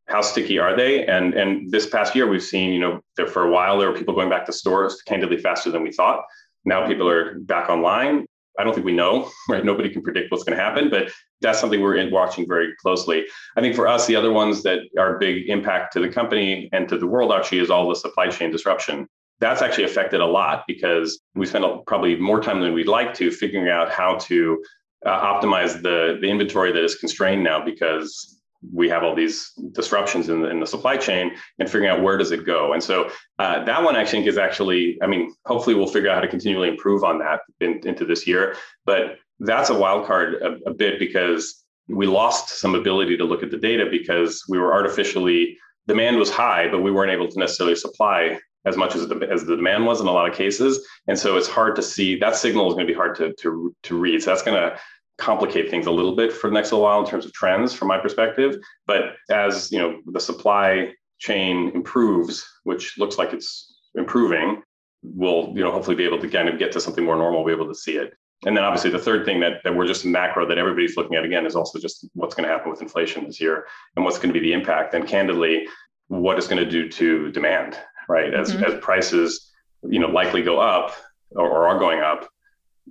[0.08, 1.06] How sticky are they?
[1.06, 3.98] And and this past year, we've seen, you know, there for a while there were
[3.98, 6.24] people going back to stores candidly faster than we thought.
[6.64, 8.26] Now people are back online.
[8.58, 9.66] I don't think we know, right?
[9.66, 13.26] Nobody can predict what's going to happen, but that's something we're watching very closely.
[13.58, 16.88] I think for us, the other ones that are big impact to the company and
[16.90, 19.08] to the world actually is all the supply chain disruption.
[19.40, 23.32] That's actually affected a lot because we spent probably more time than we'd like to
[23.32, 24.64] figuring out how to
[25.06, 28.42] uh, optimize the, the inventory that is constrained now because
[28.74, 32.18] we have all these disruptions in the, in the supply chain and figuring out where
[32.18, 32.74] does it go.
[32.74, 36.16] And so uh, that one i think is actually i mean hopefully we'll figure out
[36.16, 38.56] how to continually improve on that in, into this year.
[38.86, 43.44] But that's a wild card a, a bit because we lost some ability to look
[43.44, 47.40] at the data because we were artificially demand was high but we weren't able to
[47.40, 50.86] necessarily supply as much as the, as the demand was in a lot of cases.
[51.08, 53.76] And so it's hard to see that signal is going to be hard to, to,
[53.84, 54.24] to read.
[54.24, 54.78] So that's going to
[55.18, 57.88] complicate things a little bit for the next little while in terms of trends from
[57.88, 58.58] my perspective.
[58.86, 64.62] But as you know, the supply chain improves, which looks like it's improving,
[65.04, 67.52] we'll you know hopefully be able to kind of get to something more normal, be
[67.52, 68.14] able to see it.
[68.46, 71.24] And then obviously the third thing that, that we're just macro that everybody's looking at
[71.24, 74.34] again is also just what's going to happen with inflation this year and what's going
[74.34, 74.94] to be the impact.
[74.94, 75.66] And candidly,
[76.08, 77.78] what it's going to do to demand,
[78.10, 78.34] right?
[78.34, 78.64] As mm-hmm.
[78.64, 79.52] as prices,
[79.84, 80.94] you know, likely go up
[81.32, 82.30] or, or are going up,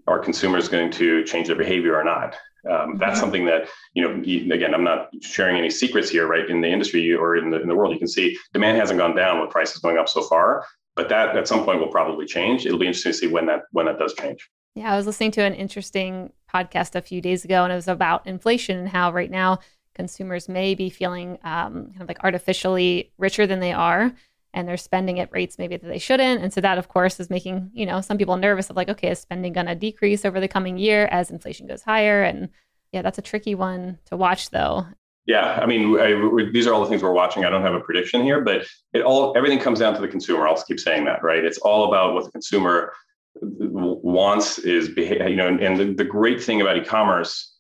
[0.07, 2.37] are consumers going to change their behavior or not?
[2.71, 3.21] Um, that's mm-hmm.
[3.21, 4.55] something that you know.
[4.55, 6.49] Again, I'm not sharing any secrets here, right?
[6.49, 9.15] In the industry or in the in the world, you can see demand hasn't gone
[9.15, 10.65] down with prices going up so far,
[10.97, 12.65] but that at some point will probably change.
[12.65, 14.49] It'll be interesting to see when that when that does change.
[14.75, 17.89] Yeah, I was listening to an interesting podcast a few days ago, and it was
[17.89, 19.59] about inflation and how right now
[19.95, 24.13] consumers may be feeling um, kind of like artificially richer than they are
[24.55, 26.43] and they're spending at rates maybe that they shouldn't.
[26.43, 29.11] And so that, of course, is making you know some people nervous of like, okay,
[29.11, 32.23] is spending going to decrease over the coming year as inflation goes higher?
[32.23, 32.49] And
[32.93, 34.87] yeah, that's a tricky one to watch, though.
[35.27, 37.45] Yeah, I mean, I, these are all the things we're watching.
[37.45, 40.47] I don't have a prediction here, but it all everything comes down to the consumer.
[40.47, 41.45] I'll keep saying that, right?
[41.45, 42.93] It's all about what the consumer
[43.41, 47.57] wants is you know, and the, the great thing about e-commerce,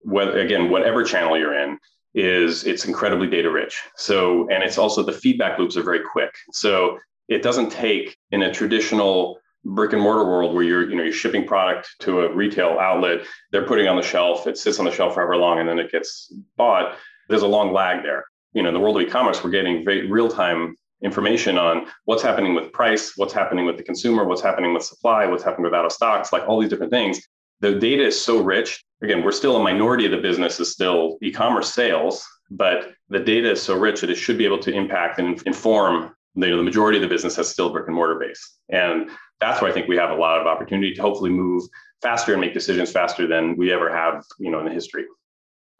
[0.00, 1.78] whether again, whatever channel you're in,
[2.14, 3.80] is it's incredibly data rich.
[3.96, 6.34] So, and it's also the feedback loops are very quick.
[6.52, 11.02] So it doesn't take in a traditional brick and mortar world where you're, you know,
[11.02, 14.84] you're shipping product to a retail outlet, they're putting on the shelf, it sits on
[14.84, 16.96] the shelf forever long, and then it gets bought.
[17.28, 18.24] There's a long lag there.
[18.54, 22.72] You know, in the world of e-commerce, we're getting real-time information on what's happening with
[22.72, 25.92] price, what's happening with the consumer, what's happening with supply, what's happening with out of
[25.92, 27.20] stocks, like all these different things.
[27.60, 31.18] The data is so rich again, we're still a minority of the business is still
[31.22, 35.18] e-commerce sales, but the data is so rich that it should be able to impact
[35.18, 38.58] and inform you know, the majority of the business has still brick and mortar base.
[38.68, 41.64] And that's where I think we have a lot of opportunity to hopefully move
[42.02, 45.04] faster and make decisions faster than we ever have, you know, in the history.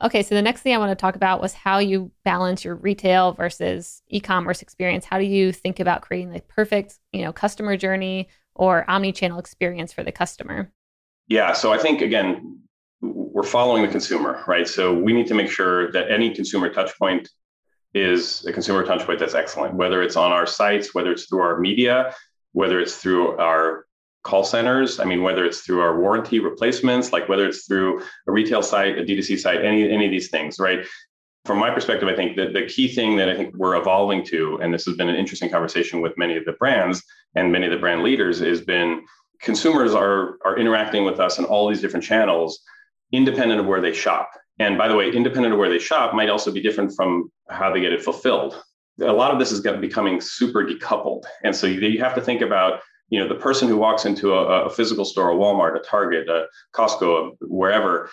[0.03, 2.77] Okay, so the next thing I want to talk about was how you balance your
[2.77, 5.05] retail versus e-commerce experience.
[5.05, 9.93] How do you think about creating the perfect, you know, customer journey or omni-channel experience
[9.93, 10.73] for the customer?
[11.27, 12.61] Yeah, so I think again,
[13.01, 14.67] we're following the consumer, right?
[14.67, 17.29] So we need to make sure that any consumer touch point
[17.95, 21.41] is a consumer touch point that's excellent, whether it's on our sites, whether it's through
[21.41, 22.15] our media,
[22.53, 23.87] whether it's through our
[24.25, 25.01] call centers.
[25.01, 28.99] I mean, whether it's through our warranty replacements, like whether it's through a retail site,
[28.99, 30.85] a D2C site, any, any of these things, right?
[31.45, 34.59] From my perspective, I think that the key thing that I think we're evolving to,
[34.61, 37.03] and this has been an interesting conversation with many of the brands
[37.37, 39.05] and many of the brand leaders, has been
[39.41, 42.61] consumers are, are interacting with us in all these different channels
[43.13, 44.31] independent of where they shop.
[44.59, 47.73] And by the way, independent of where they shop might also be different from how
[47.73, 48.63] they get it fulfilled.
[49.01, 51.23] A lot of this is becoming super decoupled.
[51.45, 54.67] And so you have to think about, you know, the person who walks into a,
[54.67, 58.11] a physical store, a Walmart, a Target, a Costco, wherever,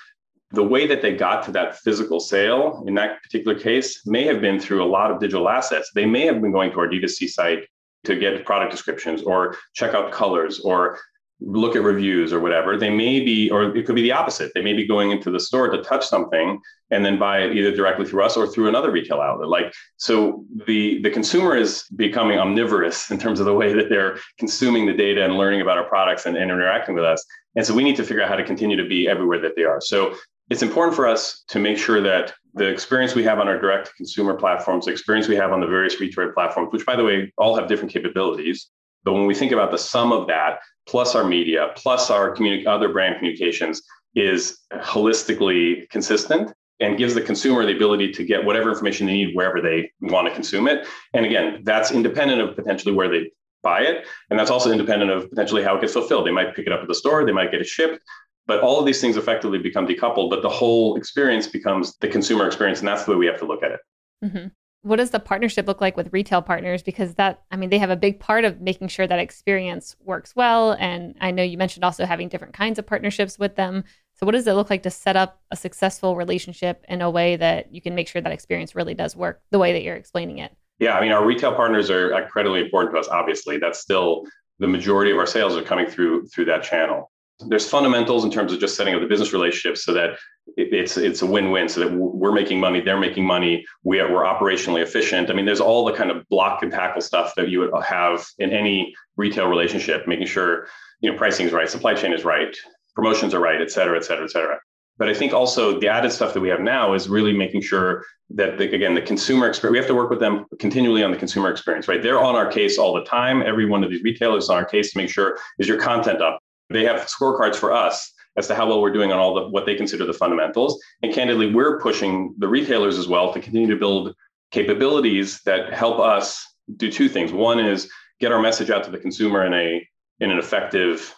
[0.52, 4.42] the way that they got to that physical sale in that particular case may have
[4.42, 5.92] been through a lot of digital assets.
[5.96, 7.68] They may have been going to our D2C site
[8.06, 11.00] to get product descriptions or check out colors or
[11.42, 12.78] look at reviews or whatever.
[12.78, 14.52] They may be, or it could be the opposite.
[14.54, 16.60] They may be going into the store to touch something
[16.92, 19.50] and then buy it either directly through us or through another retail outlet.
[19.50, 24.18] Like so the the consumer is becoming omnivorous in terms of the way that they're
[24.38, 27.26] consuming the data and learning about our products and, and interacting with us.
[27.56, 29.64] And so we need to figure out how to continue to be everywhere that they
[29.64, 29.82] are.
[29.82, 30.16] So
[30.50, 33.94] it's important for us to make sure that the experience we have on our direct
[33.98, 37.34] consumer platforms, the experience we have on the various retail platforms, which by the way,
[37.38, 38.70] all have different capabilities.
[39.06, 42.68] But when we think about the sum of that, plus our media, plus our communi-
[42.68, 43.82] other brand communications,
[44.16, 49.36] is holistically consistent and gives the consumer the ability to get whatever information they need
[49.36, 50.86] wherever they want to consume it.
[51.14, 53.32] And again, that's independent of potentially where they
[53.64, 54.06] buy it.
[54.30, 56.28] And that's also independent of potentially how it gets fulfilled.
[56.28, 58.00] They might pick it up at the store, they might get it shipped,
[58.46, 62.46] but all of these things effectively become decoupled, but the whole experience becomes the consumer
[62.46, 62.80] experience.
[62.80, 63.80] And that's the way we have to look at it.
[64.24, 64.48] Mm-hmm.
[64.86, 66.84] What does the partnership look like with retail partners?
[66.84, 70.36] Because that, I mean, they have a big part of making sure that experience works
[70.36, 70.74] well.
[70.74, 73.84] And I know you mentioned also having different kinds of partnerships with them.
[74.14, 77.36] So, what does it look like to set up a successful relationship in a way
[77.36, 80.38] that you can make sure that experience really does work the way that you're explaining
[80.38, 80.56] it?
[80.78, 83.08] Yeah, I mean, our retail partners are incredibly important to us.
[83.08, 84.26] Obviously, that's still
[84.60, 88.54] the majority of our sales are coming through through that channel there's fundamentals in terms
[88.54, 90.12] of just setting up the business relationships so that
[90.58, 94.24] it's it's a win-win so that we're making money they're making money we are, we're
[94.24, 95.30] operationally efficient.
[95.30, 98.26] I mean there's all the kind of block and tackle stuff that you would have
[98.40, 100.68] in any retail relationship making sure
[101.02, 102.56] you know pricing is right supply chain is right
[102.96, 104.58] promotions are right et cetera et cetera et cetera.
[104.98, 108.06] But i think also the added stuff that we have now is really making sure
[108.30, 111.18] that the, again the consumer experience we have to work with them continually on the
[111.18, 112.02] consumer experience right?
[112.02, 113.42] They're on our case all the time.
[113.42, 116.40] Every one of these retailers on our case to make sure is your content up
[116.70, 119.66] they have scorecards for us as to how well we're doing on all the what
[119.66, 120.82] they consider the fundamentals.
[121.02, 124.16] And candidly, we're pushing the retailers as well to continue to build
[124.52, 126.46] capabilities that help us
[126.78, 127.32] do two things.
[127.32, 129.88] One is get our message out to the consumer in a
[130.20, 131.14] in an effective,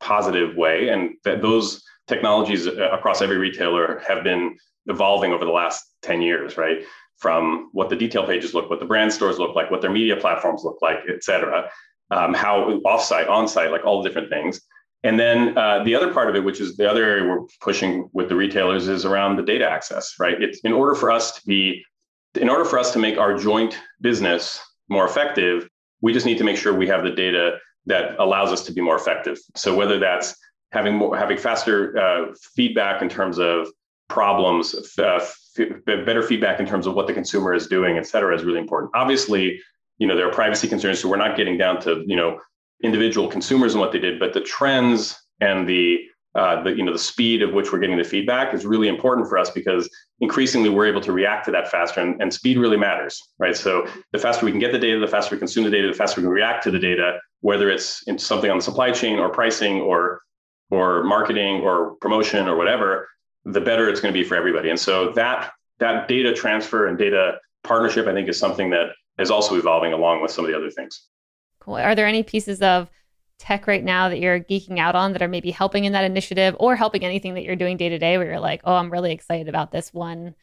[0.00, 5.82] positive way, and that those technologies across every retailer have been evolving over the last
[6.02, 6.84] 10 years, right?
[7.18, 10.16] From what the detail pages look, what the brand stores look like, what their media
[10.16, 11.70] platforms look like, et cetera,
[12.10, 14.60] um, how offsite, onsite, like all the different things.
[15.04, 18.08] And then uh, the other part of it, which is the other area we're pushing
[18.12, 20.40] with the retailers, is around the data access, right?
[20.40, 21.84] It's in order for us to be,
[22.34, 25.68] in order for us to make our joint business more effective,
[26.00, 28.80] we just need to make sure we have the data that allows us to be
[28.80, 29.38] more effective.
[29.56, 30.36] So whether that's
[30.70, 33.68] having more, having faster uh, feedback in terms of
[34.08, 38.34] problems, uh, f- better feedback in terms of what the consumer is doing, et cetera,
[38.34, 38.92] is really important.
[38.94, 39.60] Obviously,
[39.98, 42.38] you know there are privacy concerns, so we're not getting down to you know
[42.82, 45.98] individual consumers and what they did, but the trends and the
[46.34, 49.28] uh, the you know the speed of which we're getting the feedback is really important
[49.28, 49.88] for us because
[50.20, 53.54] increasingly we're able to react to that faster and, and speed really matters right?
[53.54, 55.94] So the faster we can get the data the faster we consume the data the
[55.94, 59.18] faster we can react to the data whether it's in something on the supply chain
[59.18, 60.22] or pricing or
[60.70, 63.08] or marketing or promotion or whatever
[63.44, 64.70] the better it's going to be for everybody.
[64.70, 69.30] And so that that data transfer and data partnership i think is something that is
[69.30, 71.08] also evolving along with some of the other things
[71.62, 71.76] Cool.
[71.76, 72.90] Are there any pieces of
[73.38, 76.56] tech right now that you're geeking out on that are maybe helping in that initiative
[76.58, 79.12] or helping anything that you're doing day to day where you're like, oh, I'm really
[79.12, 80.34] excited about this one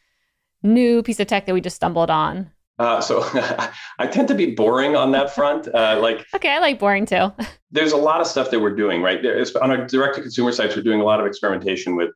[0.63, 2.51] new piece of tech that we just stumbled on?
[2.77, 3.21] Uh, so
[3.99, 5.67] I tend to be boring on that front.
[5.67, 7.33] Uh, like, okay, I like boring too.
[7.71, 9.21] there's a lot of stuff that we're doing, right?
[9.21, 12.11] There's, on our direct to consumer sites, we're doing a lot of experimentation with,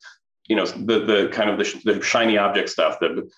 [0.48, 3.30] you know, the the kind of the, the shiny object stuff, the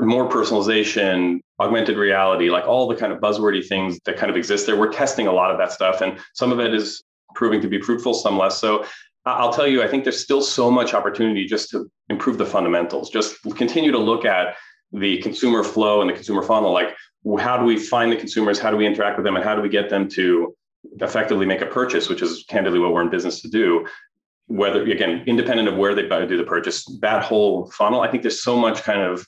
[0.00, 4.66] more personalization, augmented reality, like all the kind of buzzwordy things that kind of exist
[4.66, 4.76] there.
[4.76, 7.02] We're testing a lot of that stuff, and some of it is
[7.34, 8.84] proving to be fruitful, some less so.
[9.24, 13.08] I'll tell you, I think there's still so much opportunity just to improve the fundamentals.
[13.08, 14.56] Just continue to look at
[14.92, 16.72] the consumer flow and the consumer funnel.
[16.72, 16.94] Like,
[17.38, 18.58] how do we find the consumers?
[18.58, 19.36] How do we interact with them?
[19.36, 20.54] And how do we get them to
[21.00, 23.86] effectively make a purchase, which is candidly what we're in business to do?
[24.48, 28.42] Whether, again, independent of where they do the purchase, that whole funnel, I think there's
[28.42, 29.24] so much kind of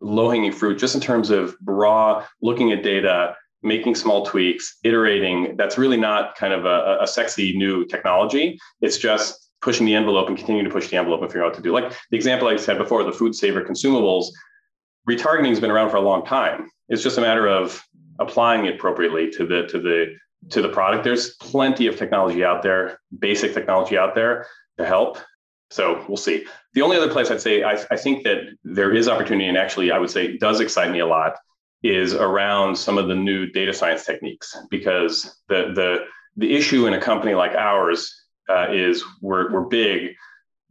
[0.00, 5.56] low hanging fruit just in terms of raw looking at data making small tweaks iterating
[5.56, 8.58] that's really not kind of a, a, sexy new technology.
[8.80, 11.56] It's just pushing the envelope and continuing to push the envelope and figure out what
[11.56, 11.72] to do.
[11.72, 14.26] Like the example i said before the FoodSaver consumables
[15.08, 16.70] retargeting has been around for a long time.
[16.88, 17.82] It's just a matter of
[18.20, 20.14] applying it appropriately to the to the
[20.50, 21.02] to the product.
[21.02, 24.46] There's plenty of technology out there basic technology out there
[24.78, 25.18] to help
[25.70, 26.44] so we'll see.
[26.74, 29.90] The only other place I'd say I, I, think that there is opportunity, and actually
[29.90, 31.34] I would say does excite me a lot,
[31.82, 34.56] is around some of the new data science techniques.
[34.70, 35.98] Because the the
[36.36, 38.14] the issue in a company like ours
[38.48, 40.14] uh, is we're we're big,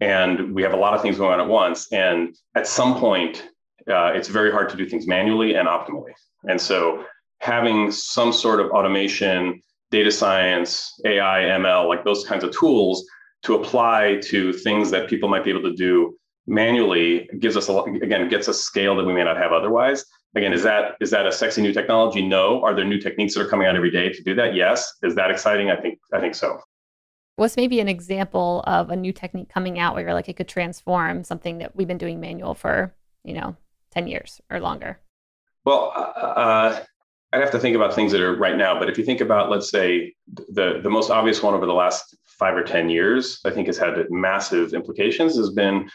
[0.01, 1.91] and we have a lot of things going on at once.
[1.91, 3.43] And at some point,
[3.87, 6.13] uh, it's very hard to do things manually and optimally.
[6.49, 7.05] And so
[7.39, 13.05] having some sort of automation, data science, AI, ML, like those kinds of tools
[13.47, 16.13] to apply to things that people might be able to do
[16.47, 17.73] manually gives us a
[18.03, 20.05] again gets us scale that we may not have otherwise.
[20.35, 22.21] Again is that is that a sexy new technology?
[22.21, 22.61] No.
[22.63, 24.53] Are there new techniques that are coming out every day to do that?
[24.53, 24.93] Yes.
[25.01, 25.71] Is that exciting?
[25.71, 26.59] I think i think so.
[27.37, 30.47] What's maybe an example of a new technique coming out where you're like it could
[30.49, 32.93] transform something that we've been doing manual for
[33.23, 33.55] you know
[33.91, 34.99] 10 years or longer?
[35.63, 36.79] Well uh, uh
[37.33, 39.49] i'd have to think about things that are right now but if you think about
[39.49, 40.13] let's say
[40.49, 43.77] the the most obvious one over the last five or 10 years i think has
[43.77, 45.89] had massive implications has been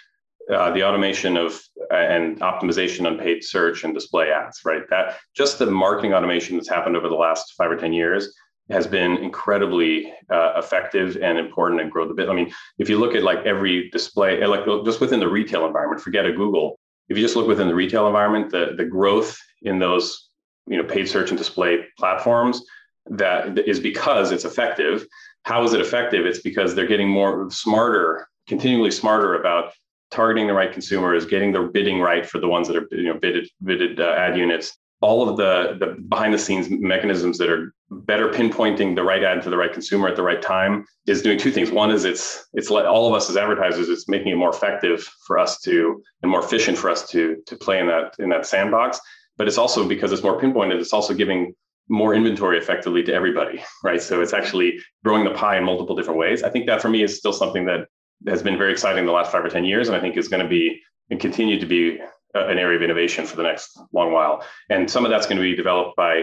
[0.51, 1.61] uh, the automation of
[1.91, 4.83] uh, and optimization on paid search and display ads, right?
[4.91, 8.35] That just the marketing automation that's happened over the last five or 10 years
[8.71, 12.29] has been incredibly uh, effective and important and grow the bit.
[12.29, 15.67] I mean, if you look at like every display, uh, like just within the retail
[15.67, 16.79] environment, forget a Google.
[17.09, 20.31] If you just look within the retail environment, the, the growth in those,
[20.67, 22.63] you know, paid search and display platforms
[23.11, 25.07] that is because it's effective.
[25.45, 26.25] How is it effective?
[26.25, 29.73] It's because they're getting more smarter, continually smarter about
[30.11, 33.19] targeting the right consumers, getting the bidding right for the ones that are you know
[33.19, 37.75] bidded bidded uh, ad units, all of the the behind the scenes mechanisms that are
[37.91, 41.39] better pinpointing the right ad to the right consumer at the right time is doing
[41.39, 41.71] two things.
[41.71, 45.03] One is it's it's let all of us as advertisers, it's making it more effective
[45.27, 48.47] for us to and more efficient for us to to play in that in that
[48.47, 49.01] sandbox.
[49.37, 51.55] But it's also because it's more pinpointed, it's also giving
[51.89, 54.01] more inventory effectively to everybody, right?
[54.01, 56.43] So it's actually growing the pie in multiple different ways.
[56.43, 57.89] I think that for me is still something that
[58.27, 59.89] has been very exciting the last five or 10 years.
[59.89, 60.81] And I think is going to be
[61.11, 61.99] and continue to be
[62.35, 64.45] uh, an area of innovation for the next long while.
[64.71, 66.23] And some of that's going to be developed by,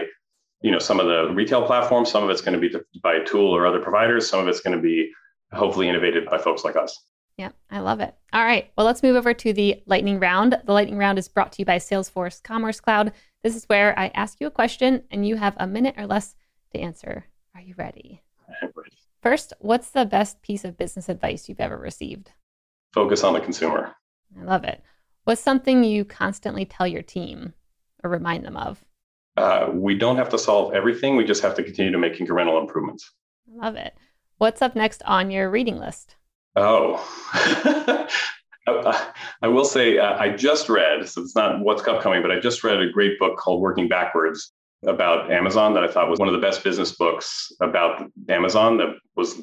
[0.62, 2.10] you know, some of the retail platforms.
[2.10, 4.28] Some of it's going to be by a tool or other providers.
[4.28, 5.12] Some of it's going to be
[5.52, 6.98] hopefully innovated by folks like us.
[7.36, 8.14] Yeah, I love it.
[8.32, 8.70] All right.
[8.76, 10.60] Well, let's move over to the lightning round.
[10.64, 13.12] The lightning round is brought to you by Salesforce Commerce Cloud.
[13.42, 16.34] This is where I ask you a question and you have a minute or less
[16.72, 17.24] to answer.
[17.54, 18.22] Are you ready?
[18.62, 18.96] I'm ready.
[19.22, 22.30] First, what's the best piece of business advice you've ever received?
[22.92, 23.94] Focus on the consumer.
[24.38, 24.82] I love it.
[25.24, 27.54] What's something you constantly tell your team
[28.02, 28.84] or remind them of?
[29.36, 31.16] Uh, we don't have to solve everything.
[31.16, 33.12] We just have to continue to make incremental improvements.
[33.48, 33.94] I love it.
[34.38, 36.16] What's up next on your reading list?
[36.56, 36.96] Oh,
[38.66, 42.62] I will say uh, I just read, so it's not what's upcoming, but I just
[42.64, 44.52] read a great book called Working Backwards
[44.86, 48.94] about Amazon that I thought was one of the best business books about Amazon that
[49.16, 49.40] was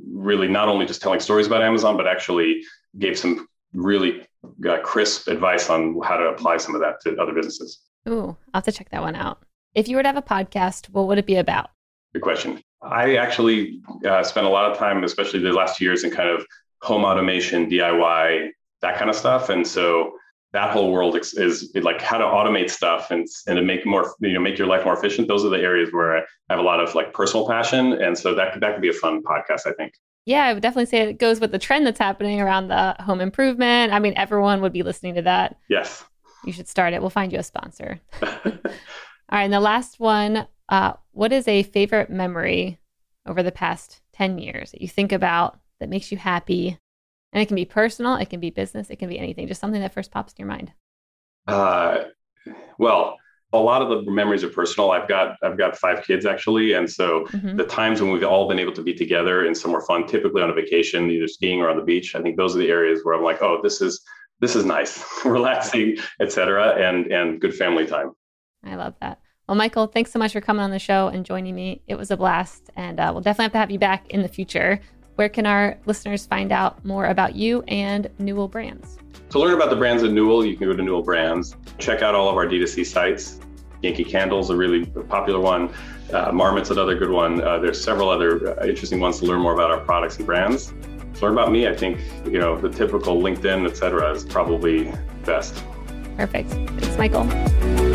[0.00, 2.62] really not only just telling stories about Amazon, but actually
[2.98, 4.26] gave some really
[4.68, 7.80] uh, crisp advice on how to apply some of that to other businesses.
[8.08, 9.42] Ooh, I'll have to check that one out.
[9.74, 11.70] If you were to have a podcast, what would it be about?
[12.12, 12.62] Good question.
[12.82, 16.28] I actually uh, spent a lot of time, especially the last two years, in kind
[16.28, 16.46] of
[16.82, 18.50] home automation, DIY,
[18.82, 19.48] that kind of stuff.
[19.48, 20.12] And so
[20.56, 24.14] that whole world is, is, like how to automate stuff and, and to make more
[24.20, 25.28] you know make your life more efficient.
[25.28, 27.92] Those are the areas where i have a lot of like personal passion.
[27.92, 29.92] And so that could that could be a fun podcast i think.
[30.24, 33.20] Yeah i would definitely say it goes with the trend that's happening around the home
[33.20, 33.92] improvement.
[33.92, 35.58] I mean everyone would be listening to that.
[35.68, 36.04] Yes.
[36.44, 37.00] You should start it.
[37.00, 38.00] We'll find you a sponsor.
[38.22, 38.28] All
[39.32, 42.78] right and the last one uh, what is a favorite memory
[43.26, 46.78] over the past 10 years that you think about that makes you happy
[47.32, 49.80] and it can be personal, it can be business, it can be anything, just something
[49.80, 50.72] that first pops in your mind.
[51.46, 52.04] Uh,
[52.78, 53.18] well,
[53.52, 54.90] a lot of the memories are personal.
[54.90, 57.56] I've got I've got five kids actually, and so mm-hmm.
[57.56, 60.50] the times when we've all been able to be together in somewhere fun, typically on
[60.50, 62.14] a vacation, either skiing or on the beach.
[62.14, 64.02] I think those are the areas where I'm like, oh, this is
[64.40, 68.12] this is nice, relaxing, etc., and and good family time.
[68.64, 69.20] I love that.
[69.48, 71.80] Well, Michael, thanks so much for coming on the show and joining me.
[71.86, 74.28] It was a blast, and uh, we'll definitely have to have you back in the
[74.28, 74.80] future.
[75.14, 78.98] Where can our listeners find out more about you and Newell Brands?
[79.30, 81.56] To learn about the brands at Newell, you can go to Newell Brands.
[81.78, 83.38] Check out all of our D2C sites.
[83.82, 85.72] Yankee Candle's a really popular one.
[86.12, 87.40] Uh, Marmot's another good one.
[87.40, 90.72] Uh, there's several other uh, interesting ones to learn more about our products and brands.
[91.14, 94.92] To learn about me, I think you know the typical LinkedIn, et cetera, is probably
[95.24, 95.62] best.
[96.16, 96.50] Perfect.
[96.50, 97.85] Thanks, Michael.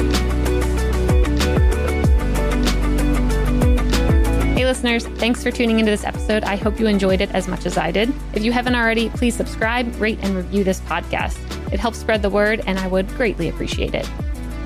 [4.72, 6.46] Listeners, thanks for tuning into this episode.
[6.46, 8.14] I hope you enjoyed it as much as I did.
[8.34, 11.38] If you haven't already, please subscribe, rate, and review this podcast.
[11.74, 14.10] It helps spread the word, and I would greatly appreciate it.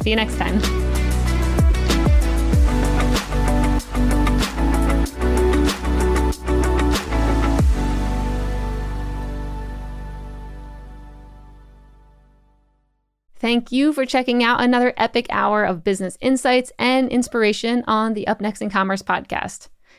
[0.01, 0.61] See you next time.
[13.39, 18.27] Thank you for checking out another epic hour of business insights and inspiration on the
[18.27, 19.69] Up Next in Commerce podcast.